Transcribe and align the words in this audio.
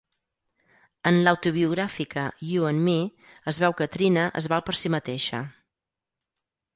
En 1.09 1.17
l'autobiogràfica 1.25 2.23
"U 2.61 2.65
and 2.69 2.81
Me" 2.87 2.95
es 3.51 3.59
veu 3.65 3.75
que 3.81 3.89
Trina 3.97 4.23
es 4.41 4.49
val 4.55 4.65
per 4.71 4.75
si 4.81 4.91
mateixa. 4.95 5.43